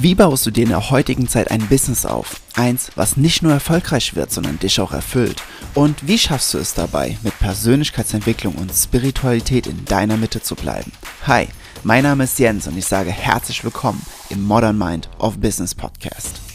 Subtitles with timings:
[0.00, 2.40] Wie baust du dir in der heutigen Zeit ein Business auf?
[2.54, 5.42] Eins, was nicht nur erfolgreich wird, sondern dich auch erfüllt.
[5.74, 10.92] Und wie schaffst du es dabei, mit Persönlichkeitsentwicklung und Spiritualität in deiner Mitte zu bleiben?
[11.26, 11.48] Hi,
[11.82, 14.00] mein Name ist Jens und ich sage herzlich willkommen
[14.30, 16.47] im Modern Mind of Business Podcast.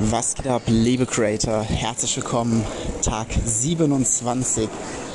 [0.00, 1.60] Was geht ab, liebe Creator?
[1.64, 2.64] Herzlich willkommen,
[3.02, 4.68] Tag 27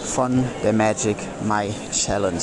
[0.03, 1.15] von der Magic
[1.47, 2.41] My Challenge.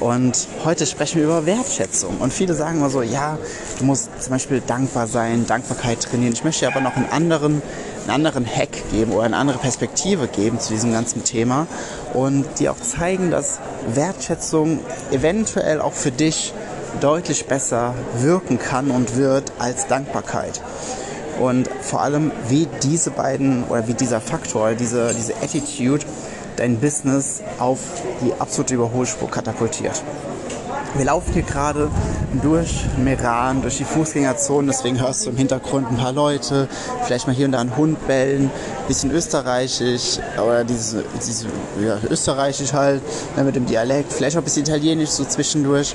[0.00, 2.18] Und heute sprechen wir über Wertschätzung.
[2.18, 3.38] Und viele sagen immer so, ja,
[3.78, 6.32] du musst zum Beispiel dankbar sein, Dankbarkeit trainieren.
[6.32, 7.62] Ich möchte aber noch einen anderen,
[8.02, 11.68] einen anderen Hack geben oder eine andere Perspektive geben zu diesem ganzen Thema
[12.14, 13.60] und dir auch zeigen, dass
[13.94, 14.80] Wertschätzung
[15.12, 16.52] eventuell auch für dich
[17.00, 20.60] deutlich besser wirken kann und wird als Dankbarkeit.
[21.40, 26.04] Und vor allem, wie diese beiden oder wie dieser Faktor, diese, diese Attitude
[26.56, 27.80] dein Business auf
[28.22, 30.02] die absolute Überholspur katapultiert.
[30.96, 31.90] Wir laufen hier gerade
[32.42, 36.68] durch Meran, durch die Fußgängerzone, deswegen hörst du im Hintergrund ein paar Leute,
[37.04, 38.50] vielleicht mal hier und da einen Hund bellen,
[38.88, 41.46] bisschen österreichisch, oder dieses, dieses
[41.84, 43.02] ja, österreichisch halt,
[43.36, 45.94] ne, mit dem Dialekt, vielleicht auch ein bisschen italienisch so zwischendurch.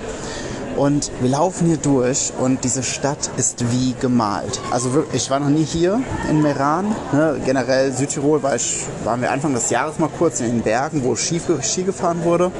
[0.78, 4.60] Und wir laufen hier durch und diese Stadt ist wie gemalt.
[4.72, 6.96] Also ich war noch nie hier in Meran.
[7.12, 7.40] Ne?
[7.46, 11.16] Generell Südtirol war ich, waren wir Anfang des Jahres mal kurz in den Bergen, wo
[11.16, 12.52] Ski, Ski gefahren wurde.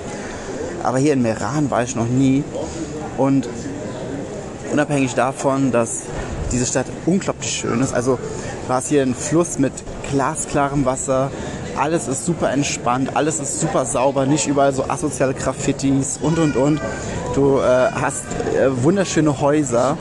[0.84, 2.44] Aber hier in Meran war ich noch nie.
[3.18, 3.48] Und
[4.72, 6.04] unabhängig davon, dass
[6.52, 7.94] diese Stadt unglaublich schön ist.
[7.94, 8.20] Also
[8.68, 9.74] war es hier ein Fluss mit
[10.12, 11.32] glasklarem Wasser.
[11.78, 16.56] Alles ist super entspannt, alles ist super sauber, nicht überall so asoziale Graffitis und und
[16.56, 16.82] und.
[17.34, 19.98] Du äh, hast äh, wunderschöne Häuser.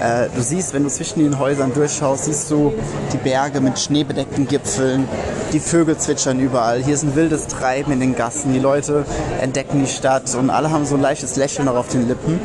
[0.00, 2.72] Äh, du siehst, wenn du zwischen den Häusern durchschaust, siehst du
[3.12, 5.08] die Berge mit schneebedeckten Gipfeln.
[5.52, 6.82] Die Vögel zwitschern überall.
[6.82, 8.52] Hier ist ein wildes Treiben in den Gassen.
[8.52, 9.04] Die Leute
[9.40, 12.40] entdecken die Stadt und alle haben so ein leichtes Lächeln noch auf den Lippen.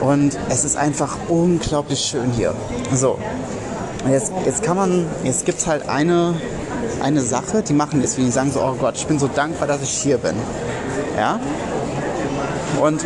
[0.00, 2.54] Und es ist einfach unglaublich schön hier.
[2.94, 3.18] So,
[4.10, 6.34] jetzt, jetzt kann man, jetzt gibt es halt eine,
[7.02, 9.82] eine Sache, die machen deswegen, die sagen so, oh Gott, ich bin so dankbar, dass
[9.82, 10.34] ich hier bin.
[11.16, 11.40] Ja,
[12.80, 13.04] und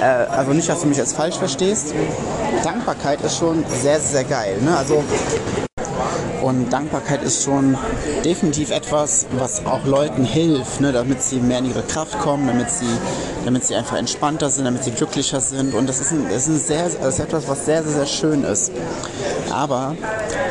[0.00, 1.94] äh, also nicht, dass du mich jetzt falsch verstehst.
[2.62, 4.58] Dankbarkeit ist schon sehr, sehr geil.
[4.60, 4.76] Ne?
[4.76, 5.02] Also
[6.44, 7.76] und Dankbarkeit ist schon
[8.22, 12.70] definitiv etwas, was auch Leuten hilft, ne, damit sie mehr in ihre Kraft kommen, damit
[12.70, 12.98] sie,
[13.46, 15.74] damit sie einfach entspannter sind, damit sie glücklicher sind.
[15.74, 18.06] Und das ist, ein, das ist, ein sehr, das ist etwas, was sehr, sehr, sehr
[18.06, 18.72] schön ist.
[19.50, 19.96] Aber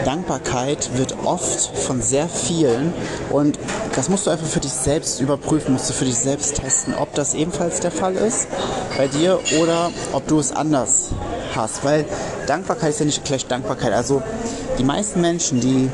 [0.04, 2.92] Dankbarkeit wird oft von sehr vielen
[3.30, 3.60] und
[3.96, 7.14] das musst du einfach für dich selbst überprüfen, musst du für dich selbst testen, ob
[7.14, 8.48] das ebenfalls der Fall ist
[8.98, 11.12] bei dir oder ob du es anders
[11.56, 11.84] hast.
[11.84, 12.06] Weil
[12.48, 13.94] Dankbarkeit ist ja nicht gleich Dankbarkeit.
[13.94, 14.22] Also
[14.78, 15.90] die meisten Menschen, die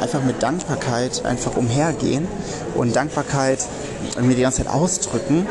[0.00, 2.28] einfach mit Dankbarkeit einfach umhergehen
[2.74, 3.58] und Dankbarkeit
[4.20, 5.46] mir die ganze Zeit ausdrücken,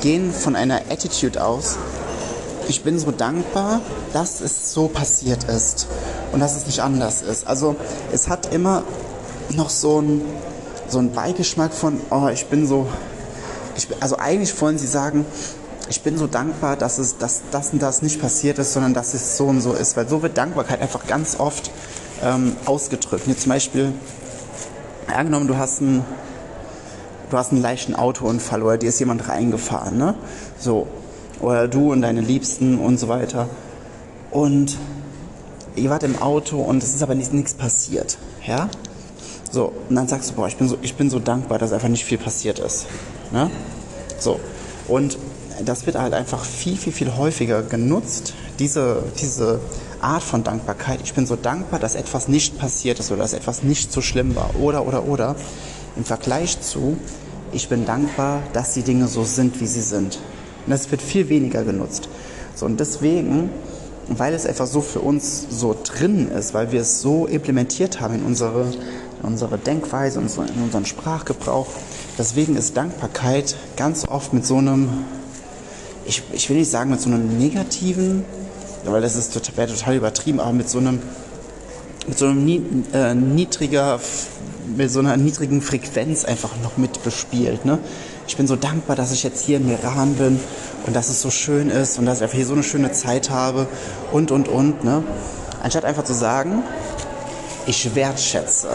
[0.00, 1.76] gehen von einer Attitude aus,
[2.68, 3.80] ich bin so dankbar,
[4.12, 5.88] dass es so passiert ist
[6.32, 7.46] und dass es nicht anders ist.
[7.46, 7.74] Also
[8.12, 8.84] es hat immer
[9.50, 10.22] noch so ein
[10.88, 12.86] so Beigeschmack von, oh, ich bin so,
[13.76, 15.26] ich, also eigentlich wollen sie sagen,
[15.90, 19.12] ich bin so dankbar, dass es dass das und das nicht passiert ist, sondern dass
[19.12, 19.96] es so und so ist.
[19.96, 21.72] Weil so wird Dankbarkeit einfach ganz oft
[22.22, 23.24] ähm, ausgedrückt.
[23.26, 23.92] Hier zum Beispiel,
[25.08, 26.04] angenommen, du hast einen,
[27.28, 30.14] du hast einen leichten Autounfall oder dir ist jemand reingefahren, ne?
[30.58, 30.86] So.
[31.40, 33.48] Oder du und deine Liebsten und so weiter.
[34.30, 34.78] Und
[35.74, 38.16] ihr wart im Auto und es ist aber nichts passiert.
[38.46, 38.68] Ja?
[39.50, 41.88] So, und dann sagst du, boah, ich bin so, ich bin so dankbar, dass einfach
[41.88, 42.86] nicht viel passiert ist.
[43.32, 43.50] Ne?
[44.18, 44.38] So,
[44.86, 45.16] und
[45.64, 49.60] das wird halt einfach viel, viel, viel häufiger genutzt, diese, diese
[50.00, 51.00] Art von Dankbarkeit.
[51.04, 54.36] Ich bin so dankbar, dass etwas nicht passiert ist oder dass etwas nicht so schlimm
[54.36, 54.50] war.
[54.60, 55.36] Oder, oder, oder.
[55.96, 56.96] Im Vergleich zu,
[57.52, 60.18] ich bin dankbar, dass die Dinge so sind, wie sie sind.
[60.66, 62.08] Und das wird viel weniger genutzt.
[62.54, 63.50] So, und deswegen,
[64.08, 68.14] weil es einfach so für uns so drin ist, weil wir es so implementiert haben
[68.14, 68.66] in unsere
[69.22, 71.68] unsere Denkweise, in unseren Sprachgebrauch.
[72.18, 75.04] Deswegen ist Dankbarkeit ganz oft mit so einem,
[76.10, 78.24] ich, ich will nicht sagen mit so einem negativen,
[78.84, 81.00] weil das ist wäre total übertrieben, aber mit so einem,
[82.08, 84.00] mit so einem äh, niedriger,
[84.76, 87.64] mit so einer niedrigen Frequenz einfach noch mit bespielt.
[87.64, 87.78] Ne?
[88.26, 90.40] Ich bin so dankbar, dass ich jetzt hier in Meran bin
[90.86, 93.30] und dass es so schön ist und dass ich einfach hier so eine schöne Zeit
[93.30, 93.68] habe
[94.10, 94.82] und und und.
[94.82, 95.04] Ne?
[95.62, 96.64] Anstatt einfach zu sagen,
[97.66, 98.70] ich wertschätze.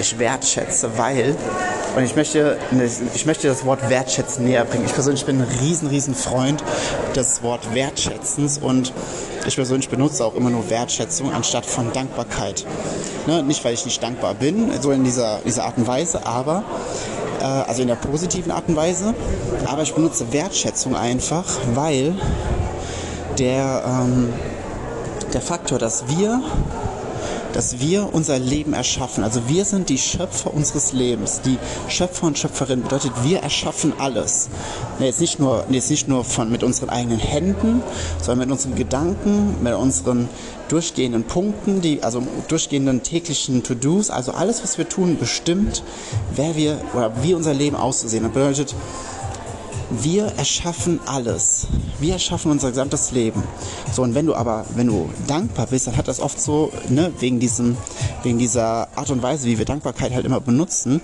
[0.00, 1.36] Ich wertschätze, weil,
[1.96, 2.58] und ich möchte,
[3.14, 4.84] ich möchte das Wort wertschätzen näher bringen.
[4.84, 6.62] Ich persönlich bin ein riesen, riesen Freund
[7.14, 8.92] des Wort Wertschätzens und
[9.46, 12.64] ich persönlich benutze auch immer nur Wertschätzung anstatt von Dankbarkeit.
[13.26, 13.42] Ne?
[13.42, 16.64] Nicht, weil ich nicht dankbar bin, so in dieser, dieser Art und Weise, aber
[17.40, 19.14] äh, also in der positiven Art und Weise,
[19.66, 21.44] aber ich benutze Wertschätzung einfach,
[21.74, 22.14] weil
[23.38, 24.32] der, ähm,
[25.32, 26.42] der Faktor, dass wir
[27.54, 29.22] dass wir unser Leben erschaffen.
[29.24, 31.40] Also wir sind die Schöpfer unseres Lebens.
[31.40, 31.56] Die
[31.88, 34.48] Schöpfer und Schöpferin bedeutet, wir erschaffen alles.
[34.98, 37.82] Jetzt nicht nur, jetzt nicht nur von, mit unseren eigenen Händen,
[38.20, 40.28] sondern mit unseren Gedanken, mit unseren
[40.68, 44.10] durchgehenden Punkten, die, also durchgehenden täglichen To-Dos.
[44.10, 45.84] Also alles, was wir tun, bestimmt,
[46.34, 48.24] wer wir oder wie unser Leben auszusehen.
[48.24, 48.74] Das bedeutet,
[49.90, 51.66] wir erschaffen alles.
[52.00, 53.42] Wir erschaffen unser gesamtes Leben.
[53.92, 57.12] So, und wenn du aber, wenn du dankbar bist, dann hat das oft so, ne,
[57.20, 57.76] wegen diesem,
[58.22, 61.00] wegen dieser Art und Weise, wie wir Dankbarkeit halt immer benutzen,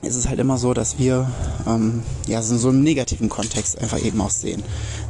[0.00, 1.28] ist es halt immer so, dass wir
[1.66, 4.62] ähm, ja so in so einem negativen Kontext einfach eben auch sehen.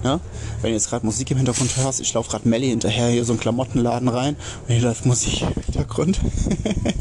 [0.02, 0.18] Ne?
[0.62, 3.32] Wenn du jetzt gerade Musik im Hintergrund hörst, ich laufe gerade Melly hinterher hier so
[3.32, 6.18] einen Klamottenladen rein und hier läuft Musik im Hintergrund.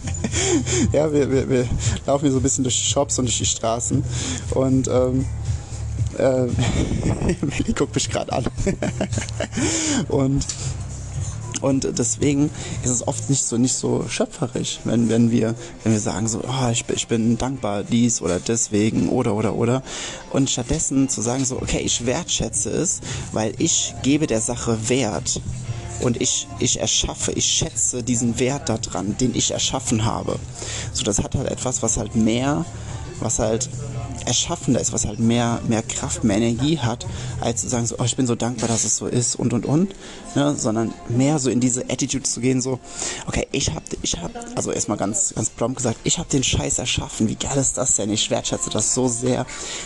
[0.91, 1.67] ja, wir, wir, wir
[2.05, 4.03] laufen hier so ein bisschen durch die Shops und durch die Straßen
[4.51, 5.25] und ähm,
[6.17, 6.47] äh,
[7.45, 8.45] Melly guckt mich gerade an.
[10.09, 10.45] und
[11.61, 12.49] und deswegen
[12.83, 16.41] ist es oft nicht so, nicht so schöpferisch, wenn, wenn, wir, wenn wir sagen so,
[16.47, 19.81] oh, ich, ich bin dankbar dies oder deswegen oder oder oder.
[20.31, 25.41] Und stattdessen zu sagen so, okay, ich wertschätze es, weil ich gebe der Sache Wert.
[25.99, 30.37] Und ich, ich erschaffe, ich schätze diesen Wert daran, den ich erschaffen habe.
[30.93, 32.65] So, das hat halt etwas, was halt mehr,
[33.19, 33.67] was halt
[34.25, 37.05] erschaffender ist, was halt mehr, mehr Kraft, mehr Energie hat,
[37.41, 39.65] als zu sagen, so, oh, ich bin so dankbar, dass es so ist und und
[39.65, 39.95] und,
[40.35, 40.55] ne?
[40.57, 42.79] sondern mehr so in diese Attitude zu gehen, so,
[43.27, 46.79] okay, ich hab, ich hab, also erstmal ganz, ganz plump gesagt, ich habe den Scheiß
[46.79, 48.09] erschaffen, wie geil ist das denn?
[48.09, 49.45] Ich wertschätze das so sehr,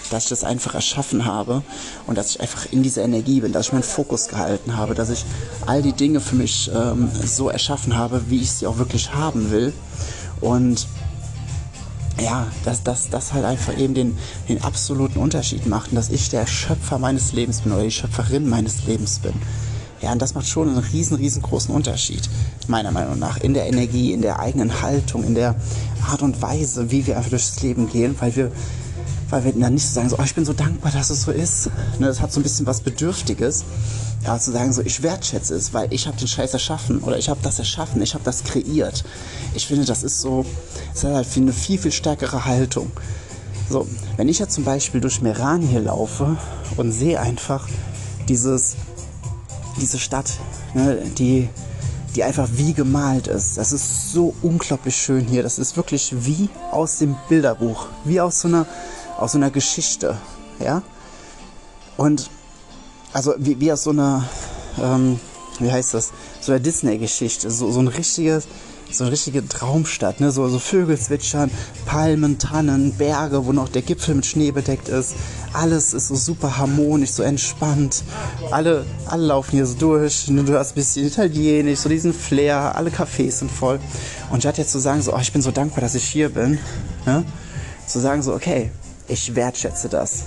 [0.10, 1.64] dass ich das einfach erschaffen habe
[2.08, 5.10] und dass ich einfach in dieser Energie bin, dass ich meinen Fokus gehalten habe, dass
[5.10, 5.26] ich
[5.66, 9.52] all die Dinge für mich ähm, so erschaffen habe, wie ich sie auch wirklich haben
[9.52, 9.74] will
[10.42, 10.88] und
[12.22, 16.48] ja, dass das, das halt einfach eben den, den absoluten Unterschied macht, dass ich der
[16.48, 19.34] Schöpfer meines Lebens bin oder die Schöpferin meines Lebens bin.
[20.02, 22.28] Ja, und das macht schon einen riesen, riesengroßen Unterschied,
[22.68, 25.56] meiner Meinung nach, in der Energie, in der eigenen Haltung, in der
[26.10, 28.52] Art und Weise, wie wir einfach durchs Leben gehen, weil wir,
[29.30, 31.32] weil wir dann nicht so sagen, so, oh, ich bin so dankbar, dass es so
[31.32, 31.68] ist.
[32.00, 33.64] Ne, das hat so ein bisschen was Bedürftiges
[34.24, 37.30] ja, zu sagen, so ich wertschätze es, weil ich habe den Scheiß erschaffen oder ich
[37.30, 39.04] habe das erschaffen, ich habe das kreiert.
[39.56, 40.46] Ich finde, das ist so,
[40.94, 42.92] das hat halt eine viel, viel stärkere Haltung.
[43.70, 43.88] So,
[44.18, 46.38] wenn ich jetzt zum Beispiel durch Meran hier laufe
[46.78, 47.68] und sehe einfach
[48.28, 48.76] dieses,
[49.80, 50.32] diese Stadt,
[50.74, 51.50] ne, die,
[52.16, 53.58] die einfach wie gemalt ist.
[53.58, 55.44] Das ist so unglaublich schön hier.
[55.44, 58.68] Das ist wirklich wie aus dem Bilderbuch, wie aus so einer,
[59.18, 60.18] aus so einer Geschichte,
[60.60, 60.82] ja.
[61.98, 62.30] Und
[63.14, 64.28] also wie, wie aus so einer,
[64.82, 65.20] ähm,
[65.60, 68.48] wie heißt das, so einer Disney-Geschichte, so, so ein richtiges,
[68.92, 70.32] so eine richtige Traumstadt, ne?
[70.32, 71.50] so, so Vögel zwitschern,
[71.86, 75.16] Palmen, Tannen, Berge, wo noch der Gipfel mit Schnee bedeckt ist.
[75.54, 78.04] Alles ist so super harmonisch, so entspannt.
[78.52, 80.28] Alle, alle laufen hier so durch.
[80.28, 80.44] Ne?
[80.44, 83.80] Du hörst ein bisschen Italienisch, so diesen Flair, alle Cafés sind voll.
[84.30, 86.60] Und statt jetzt zu sagen, so, oh, ich bin so dankbar, dass ich hier bin,
[87.06, 87.24] ne?
[87.88, 88.72] zu sagen, so, okay,
[89.08, 90.26] ich wertschätze das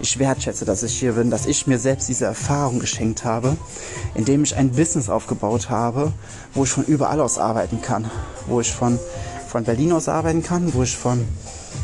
[0.00, 3.56] ich wertschätze, dass ich hier bin, dass ich mir selbst diese Erfahrung geschenkt habe,
[4.14, 6.12] indem ich ein Business aufgebaut habe,
[6.54, 8.10] wo ich von überall aus arbeiten kann,
[8.46, 8.98] wo ich von,
[9.48, 11.26] von Berlin aus arbeiten kann, wo ich von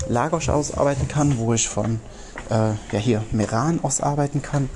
[0.09, 2.01] Lagos aus arbeiten kann, wo ich von
[2.51, 4.69] äh, ja hier Meran aus arbeiten kann,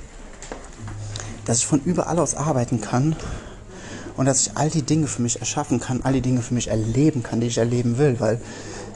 [1.45, 3.15] dass ich von überall aus arbeiten kann
[4.17, 6.67] und dass ich all die Dinge für mich erschaffen kann, all die Dinge für mich
[6.67, 8.39] erleben kann, die ich erleben will, weil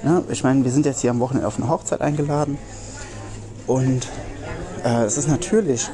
[0.04, 2.58] ne, ich meine, wir sind jetzt hier am Wochenende auf eine Hochzeit eingeladen
[3.68, 4.08] und
[4.84, 5.90] äh, es ist natürlich,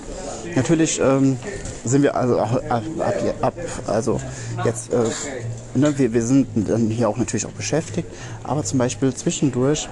[0.55, 1.37] natürlich ähm,
[1.83, 2.83] sind wir also ab, ab,
[3.41, 3.53] ab
[3.87, 4.19] also
[4.63, 4.97] jetzt, äh,
[5.75, 8.07] ne, wir, wir sind dann hier auch natürlich auch beschäftigt,
[8.43, 9.87] aber zum Beispiel zwischendurch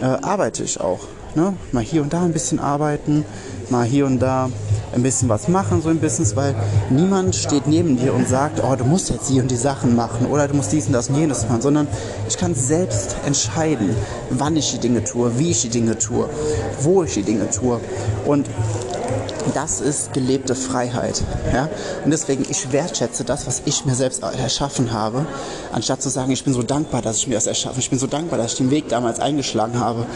[0.00, 1.00] äh, arbeite ich auch.
[1.34, 1.54] Ne?
[1.72, 3.24] Mal hier und da ein bisschen arbeiten,
[3.70, 4.50] mal hier und da
[4.94, 6.54] ein bisschen was machen, so ein Business, weil
[6.90, 10.26] niemand steht neben dir und sagt, oh, du musst jetzt die und die Sachen machen
[10.26, 11.86] oder du musst dies und das und jenes machen, sondern
[12.28, 13.96] ich kann selbst entscheiden,
[14.30, 16.28] wann ich die Dinge tue, wie ich die Dinge tue,
[16.80, 17.80] wo ich die Dinge tue.
[18.26, 18.48] Und
[19.54, 21.22] das ist gelebte Freiheit.
[21.52, 21.68] Ja?
[22.04, 25.26] Und deswegen, ich wertschätze das, was ich mir selbst erschaffen habe,
[25.72, 28.06] anstatt zu sagen, ich bin so dankbar, dass ich mir das erschaffen Ich bin so
[28.06, 30.06] dankbar, dass ich den Weg damals eingeschlagen habe.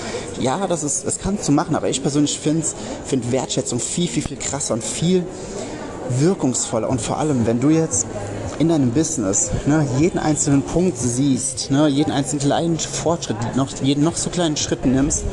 [0.41, 2.67] Ja, das, ist, das kannst du machen, aber ich persönlich finde
[3.05, 5.25] find Wertschätzung viel, viel, viel krasser und viel
[6.09, 6.89] wirkungsvoller.
[6.89, 8.07] Und vor allem, wenn du jetzt
[8.59, 14.05] in deinem Business ne, jeden einzelnen Punkt siehst, ne, jeden einzelnen kleinen Fortschritt, noch, jeden
[14.05, 15.25] noch so kleinen Schritt nimmst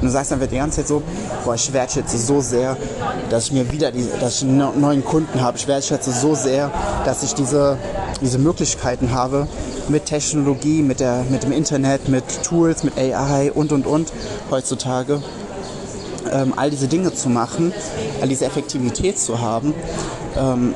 [0.00, 1.02] und du sagst dann die ganze Zeit so,
[1.44, 2.76] boah, ich wertschätze so sehr,
[3.30, 5.56] dass ich mir wieder die, dass ich einen neuen Kunden habe.
[5.56, 6.70] Ich wertschätze so sehr,
[7.04, 7.78] dass ich diese,
[8.20, 9.46] diese Möglichkeiten habe
[9.88, 14.12] mit Technologie, mit, der, mit dem Internet, mit Tools, mit AI und und und
[14.50, 15.22] heutzutage
[16.32, 17.72] ähm, all diese Dinge zu machen,
[18.20, 19.74] all diese Effektivität zu haben,
[20.36, 20.74] ähm,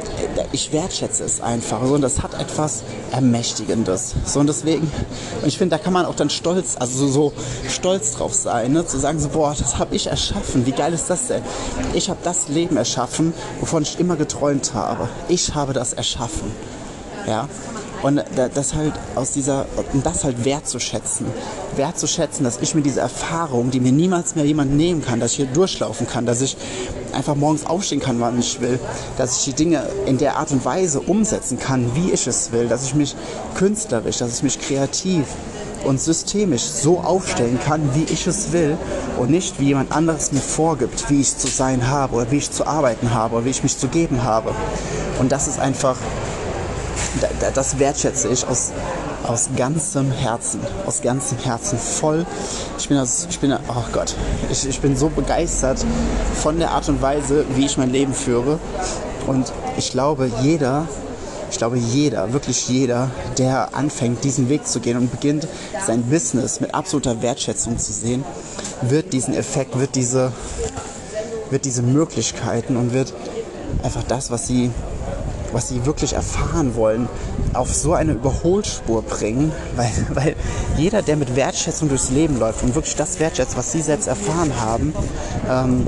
[0.52, 1.80] ich wertschätze es einfach.
[1.80, 4.14] und das hat etwas Ermächtigendes.
[4.24, 4.90] So, und deswegen,
[5.44, 7.32] ich finde, da kann man auch dann stolz, also so, so
[7.68, 8.86] stolz drauf sein, ne?
[8.86, 10.66] zu sagen so, boah, das habe ich erschaffen.
[10.66, 11.42] Wie geil ist das denn?
[11.94, 15.08] Ich habe das Leben erschaffen, wovon ich immer geträumt habe.
[15.28, 16.52] Ich habe das erschaffen.
[17.26, 17.48] Ja,
[18.02, 18.22] und
[18.54, 19.66] das halt aus dieser,
[20.04, 21.26] das halt wertzuschätzen.
[21.76, 25.36] Wertzuschätzen, dass ich mir diese Erfahrung, die mir niemals mehr jemand nehmen kann, dass ich
[25.38, 26.56] hier durchlaufen kann, dass ich
[27.12, 28.78] einfach morgens aufstehen kann, wann ich will,
[29.16, 32.68] dass ich die Dinge in der Art und Weise umsetzen kann, wie ich es will,
[32.68, 33.16] dass ich mich
[33.54, 35.24] künstlerisch, dass ich mich kreativ
[35.84, 38.76] und systemisch so aufstellen kann, wie ich es will
[39.18, 42.50] und nicht wie jemand anderes mir vorgibt, wie ich zu sein habe oder wie ich
[42.50, 44.52] zu arbeiten habe oder wie ich mich zu geben habe.
[45.18, 45.96] Und das ist einfach
[47.54, 48.72] das wertschätze ich aus,
[49.26, 52.26] aus ganzem Herzen, aus ganzem Herzen voll.
[52.78, 54.14] Ich bin, das, ich bin, oh Gott,
[54.50, 55.84] ich, ich bin so begeistert
[56.42, 58.58] von der Art und Weise, wie ich mein Leben führe.
[59.26, 60.86] Und ich glaube, jeder,
[61.50, 65.46] ich glaube, jeder, wirklich jeder, der anfängt, diesen Weg zu gehen und beginnt,
[65.84, 68.24] sein Business mit absoluter Wertschätzung zu sehen,
[68.82, 70.32] wird diesen Effekt, wird diese,
[71.50, 73.14] wird diese Möglichkeiten und wird
[73.82, 74.70] einfach das, was sie
[75.56, 77.08] was sie wirklich erfahren wollen,
[77.54, 80.36] auf so eine Überholspur bringen, weil, weil
[80.76, 84.52] jeder, der mit Wertschätzung durchs Leben läuft und wirklich das wertschätzt, was sie selbst erfahren
[84.60, 84.94] haben,
[85.48, 85.86] ähm,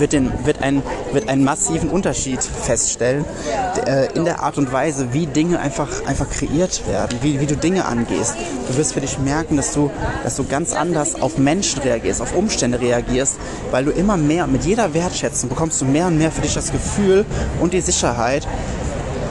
[0.00, 3.24] wird, den, wird, ein, wird einen massiven Unterschied feststellen
[3.86, 7.56] äh, in der Art und Weise, wie Dinge einfach, einfach kreiert werden, wie, wie du
[7.56, 8.34] Dinge angehst.
[8.68, 9.90] Du wirst für dich merken, dass du,
[10.24, 13.36] dass du ganz anders auf Menschen reagierst, auf Umstände reagierst,
[13.70, 16.72] weil du immer mehr, mit jeder Wertschätzung bekommst du mehr und mehr für dich das
[16.72, 17.24] Gefühl
[17.60, 18.46] und die Sicherheit,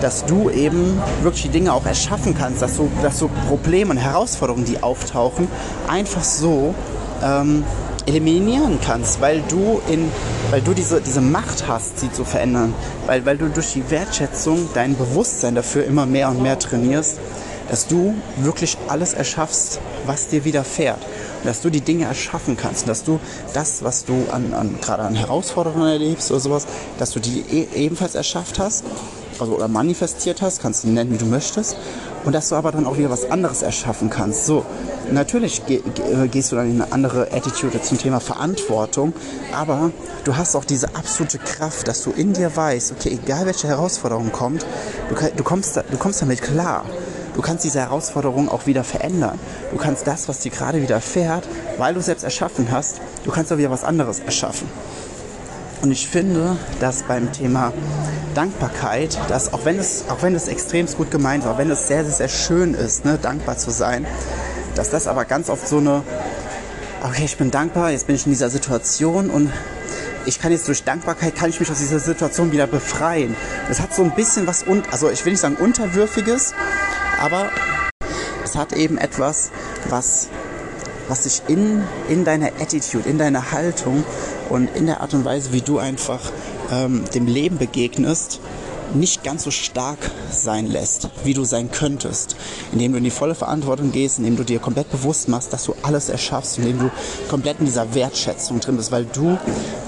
[0.02, 3.98] dass du eben wirklich die Dinge auch erschaffen kannst, dass du, dass du Probleme und
[3.98, 5.48] Herausforderungen, die auftauchen,
[5.88, 6.76] einfach so
[7.24, 7.64] ähm,
[8.06, 10.12] eliminieren kannst, weil du, in,
[10.52, 12.74] weil du diese, diese Macht hast, sie zu verändern,
[13.06, 17.20] weil, weil du durch die Wertschätzung dein Bewusstsein dafür immer mehr und mehr trainierst,
[17.70, 21.00] dass du wirklich alles erschaffst, was dir widerfährt.
[21.42, 22.84] Und dass du die Dinge erschaffen kannst.
[22.84, 23.20] Und dass du
[23.54, 26.68] das, was du an, an, gerade an Herausforderungen erlebst oder sowas,
[27.00, 28.84] dass du die e ebenfalls erschafft hast
[29.40, 31.76] also, oder manifestiert hast, kannst du nennen, wie du möchtest.
[32.26, 34.48] Und dass du aber dann auch wieder was anderes erschaffen kannst.
[34.48, 34.66] So,
[35.12, 39.14] natürlich ge ge gehst du dann in eine andere Attitude zum Thema Verantwortung,
[39.54, 39.92] aber
[40.24, 44.32] du hast auch diese absolute Kraft, dass du in dir weißt, okay, egal welche Herausforderung
[44.32, 44.66] kommt,
[45.10, 46.84] du, du, kommst, da, du kommst damit klar.
[47.36, 49.38] Du kannst diese Herausforderung auch wieder verändern.
[49.72, 53.58] Du kannst das, was dir gerade widerfährt, weil du selbst erschaffen hast, du kannst auch
[53.58, 54.70] wieder was anderes erschaffen.
[55.86, 57.72] Und ich finde, dass beim Thema
[58.34, 62.04] Dankbarkeit, dass auch wenn es, auch wenn es extrem gut gemeint auch wenn es sehr,
[62.04, 64.08] sehr, sehr schön ist, ne, dankbar zu sein,
[64.74, 66.02] dass das aber ganz oft so eine,
[67.04, 69.52] okay, ich bin dankbar, jetzt bin ich in dieser Situation und
[70.26, 73.36] ich kann jetzt durch Dankbarkeit, kann ich mich aus dieser Situation wieder befreien.
[73.68, 76.56] Das hat so ein bisschen was, un also ich will nicht sagen unterwürfiges,
[77.22, 77.52] aber
[78.44, 79.52] es hat eben etwas,
[79.90, 80.30] was,
[81.08, 84.04] was sich in, in deiner Attitude, in deiner Haltung
[84.50, 86.20] und in der Art und Weise, wie du einfach
[86.72, 88.40] ähm, dem Leben begegnest,
[88.94, 89.98] nicht ganz so stark
[90.32, 92.36] sein lässt, wie du sein könntest,
[92.72, 95.76] indem du in die volle Verantwortung gehst, indem du dir komplett bewusst machst, dass du
[95.82, 96.92] alles erschaffst, indem du
[97.30, 99.38] komplett in dieser Wertschätzung drin bist, weil du,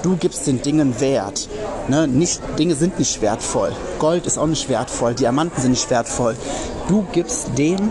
[0.02, 1.48] du gibst den Dingen Wert.
[1.88, 2.08] Ne?
[2.08, 3.72] Nicht, Dinge sind nicht wertvoll.
[3.98, 6.36] Gold ist auch nicht wertvoll, Diamanten sind nicht wertvoll.
[6.88, 7.90] Du gibst dem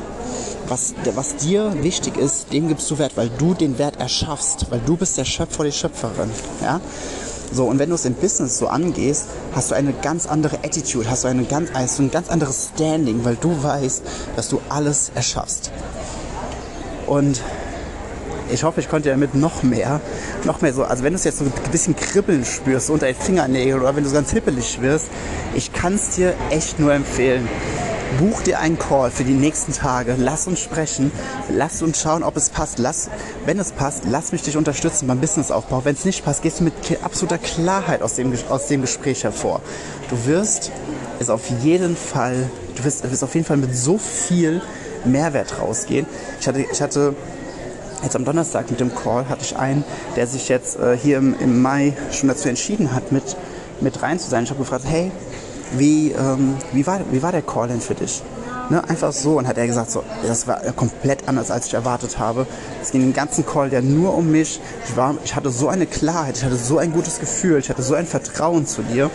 [0.68, 4.82] was, was dir wichtig ist, dem gibst du Wert, weil du den Wert erschaffst, weil
[4.86, 6.30] du bist der Schöpfer, die Schöpferin.
[6.62, 6.82] Ja?
[7.52, 11.10] So, und wenn du es im Business so angehst, hast du eine ganz andere Attitude,
[11.10, 14.04] hast du, eine ganz, hast ein ganz anderes Standing, weil du weißt,
[14.36, 15.72] dass du alles erschaffst.
[17.06, 17.42] Und
[18.50, 20.02] ich hoffe, ich konnte damit noch mehr,
[20.44, 23.16] noch mehr so, also wenn du es jetzt so ein bisschen kribbeln spürst unter den
[23.16, 25.08] Fingernägeln oder wenn du ganz hippelig wirst,
[25.54, 27.48] ich kann es dir echt nur empfehlen.
[28.20, 30.16] Buch dir einen Call für die nächsten Tage.
[30.18, 31.12] Lass uns sprechen.
[31.50, 32.80] Lass uns schauen, ob es passt.
[32.80, 33.10] Lass,
[33.46, 35.84] wenn es passt, lass mich dich unterstützen beim Businessaufbau.
[35.86, 36.74] Wenn es nicht passt, gehst du mit
[37.04, 39.62] absoluter Klarheit aus dem, aus dem Gespräch hervor.
[40.10, 40.72] Du wirst
[41.20, 44.62] es auf jeden Fall, du wirst, du wirst auf jeden Fall mit so viel
[45.06, 46.06] Mehrwert rausgehen.
[46.40, 47.16] Ich hatte, ich hatte
[48.04, 49.84] Jetzt am Donnerstag mit dem Call hatte ich einen,
[50.16, 53.36] der sich jetzt äh, hier im, im Mai schon dazu entschieden hat, mit,
[53.82, 54.44] mit rein zu sein.
[54.44, 55.12] Ich habe gefragt, hey,
[55.74, 58.22] wie, ähm, wie, war, wie war der Call denn für dich?
[58.70, 59.38] Ne, einfach so.
[59.38, 62.46] Und hat er gesagt, so, das war komplett anders, als ich erwartet habe.
[62.82, 64.60] Es ging den ganzen Call ja nur um mich.
[64.86, 67.82] Ich, war, ich hatte so eine Klarheit, ich hatte so ein gutes Gefühl, ich hatte
[67.82, 69.10] so ein Vertrauen zu dir.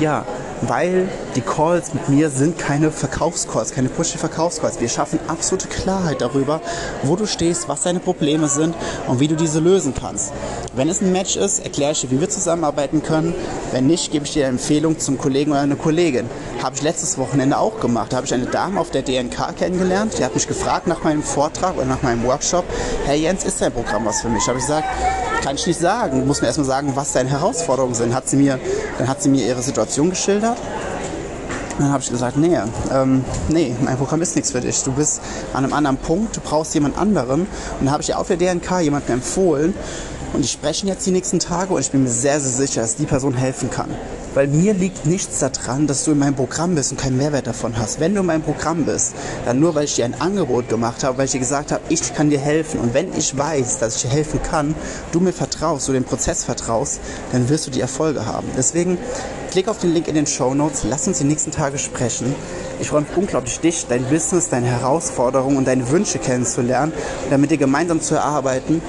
[0.00, 0.24] Ja,
[0.62, 4.80] weil die Calls mit mir sind keine Verkaufscalls, keine Pushy-Verkaufscalls.
[4.80, 6.60] Wir schaffen absolute Klarheit darüber,
[7.02, 8.74] wo du stehst, was deine Probleme sind
[9.06, 10.32] und wie du diese lösen kannst.
[10.74, 13.34] Wenn es ein Match ist, erkläre ich dir, wie wir zusammenarbeiten können.
[13.72, 16.28] Wenn nicht, gebe ich dir eine Empfehlung zum Kollegen oder einer Kollegin.
[16.62, 18.12] Habe ich letztes Wochenende auch gemacht.
[18.12, 20.18] Da habe ich eine Dame auf der DNK kennengelernt.
[20.18, 22.64] Die hat mich gefragt nach meinem Vortrag oder nach meinem Workshop.
[23.04, 24.46] Hey Jens, ist dein Programm was für mich?
[24.48, 24.86] Habe ich gesagt,
[25.42, 26.20] kann ich nicht sagen.
[26.20, 28.14] Du musst mir erstmal sagen, was deine Herausforderungen sind.
[28.14, 28.58] Hat sie mir,
[28.98, 30.58] dann hat sie mir ihre Situation geschildert.
[31.78, 32.58] Dann habe ich gesagt, nee,
[32.92, 34.82] ähm, nee, mein Programm ist nichts für dich.
[34.82, 35.20] Du bist
[35.52, 37.42] an einem anderen Punkt, du brauchst jemand anderen.
[37.42, 37.48] Und
[37.80, 39.74] dann habe ich dir auf der DNK jemanden empfohlen.
[40.32, 42.96] Und die sprechen jetzt die nächsten Tage und ich bin mir sehr, sehr sicher, dass
[42.96, 43.90] die Person helfen kann.
[44.36, 47.78] Weil mir liegt nichts daran, dass du in meinem Programm bist und keinen Mehrwert davon
[47.78, 48.00] hast.
[48.00, 49.14] Wenn du in meinem Programm bist,
[49.46, 52.12] dann nur, weil ich dir ein Angebot gemacht habe, weil ich dir gesagt habe, ich
[52.12, 52.80] kann dir helfen.
[52.80, 54.74] Und wenn ich weiß, dass ich dir helfen kann,
[55.12, 57.00] du mir vertraust, du dem Prozess vertraust,
[57.32, 58.46] dann wirst du die Erfolge haben.
[58.58, 58.98] Deswegen
[59.56, 62.34] klick auf den Link in den Show Notes, lass uns die nächsten Tage sprechen.
[62.78, 66.92] Ich freue mich unglaublich, dich, dein Business, deine Herausforderungen und deine Wünsche kennenzulernen
[67.24, 68.82] und damit dir gemeinsam zu erarbeiten,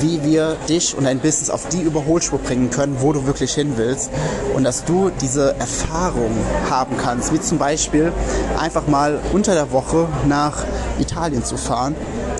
[0.00, 3.72] wie wir dich und dein Business auf die Überholspur bringen können, wo du wirklich hin
[3.74, 4.10] willst.
[4.54, 6.32] Und dass du diese Erfahrung
[6.70, 8.12] haben kannst, wie zum Beispiel
[8.58, 10.64] einfach mal unter der Woche nach
[10.98, 11.94] Italien zu fahren,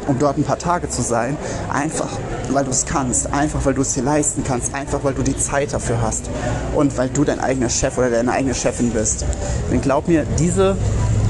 [0.06, 1.36] um dort ein paar Tage zu sein.
[1.72, 2.08] Einfach
[2.50, 5.36] weil du es kannst, einfach weil du es dir leisten kannst, einfach weil du die
[5.36, 6.28] Zeit dafür hast
[6.74, 9.24] und weil du dein eigener Chef oder deine eigene Chefin bist.
[9.70, 10.76] Denn glaub mir, diese,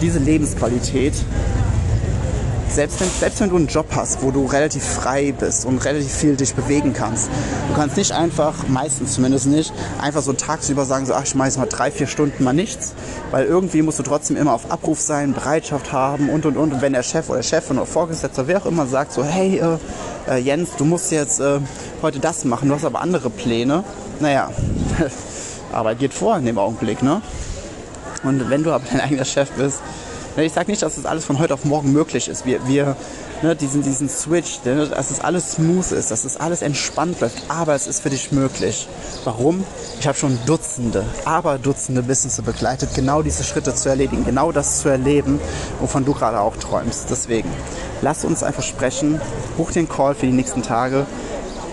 [0.00, 1.14] diese Lebensqualität
[2.75, 6.12] selbst wenn, selbst wenn du einen Job hast, wo du relativ frei bist und relativ
[6.12, 7.29] viel dich bewegen kannst,
[7.69, 11.59] du kannst nicht einfach, meistens zumindest nicht, einfach so tagsüber sagen, so, ach, ich schmeiß
[11.59, 12.95] mal drei, vier Stunden mal nichts,
[13.31, 16.73] weil irgendwie musst du trotzdem immer auf Abruf sein, Bereitschaft haben und und und.
[16.73, 19.79] Und wenn der Chef oder Chefin oder Vorgesetzter, wer auch immer sagt, so, hey, äh,
[20.31, 21.61] äh, Jens, du musst jetzt äh,
[22.00, 23.85] heute das machen, du hast aber andere Pläne,
[24.21, 24.50] naja,
[25.73, 27.21] Arbeit geht vor in dem Augenblick, ne?
[28.23, 29.81] Und wenn du aber dein eigener Chef bist,
[30.37, 32.47] ich sage nicht, dass das alles von heute auf morgen möglich ist.
[32.47, 32.97] Wir, wir
[33.43, 37.43] ne, diesen, diesen Switch, ne, dass es alles smooth ist, dass es alles entspannt läuft,
[37.49, 38.89] aber es ist für dich möglich.
[39.25, 39.65] Warum?
[40.01, 44.81] Ich habe schon Dutzende, aber Dutzende Business begleitet, genau diese Schritte zu erledigen, genau das
[44.81, 45.39] zu erleben,
[45.81, 47.11] wovon du gerade auch träumst.
[47.11, 47.51] Deswegen,
[48.01, 49.21] lass uns einfach sprechen,
[49.57, 51.07] buch den Call für die nächsten Tage,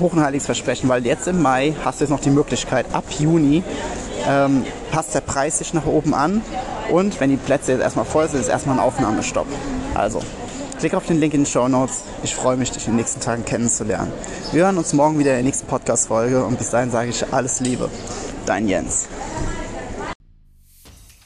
[0.01, 3.05] hoch ein heiliges Versprechen, weil jetzt im Mai hast du jetzt noch die Möglichkeit, ab
[3.17, 3.63] Juni
[4.27, 6.41] ähm, passt der Preis sich nach oben an
[6.91, 9.47] und wenn die Plätze jetzt erstmal voll sind, ist erstmal ein Aufnahmestopp.
[9.95, 10.21] Also,
[10.79, 12.01] klick auf den Link in den Show Notes.
[12.23, 14.11] Ich freue mich, dich in den nächsten Tagen kennenzulernen.
[14.51, 17.59] Wir hören uns morgen wieder in der nächsten Podcast-Folge und bis dahin sage ich alles
[17.59, 17.89] Liebe.
[18.45, 19.07] Dein Jens.